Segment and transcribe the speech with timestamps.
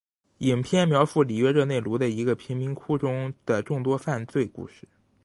[0.39, 4.87] 影片描述里约热内卢的一个贫民窟中的众多犯罪故事。